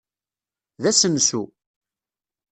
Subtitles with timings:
[0.81, 1.43] D asensu.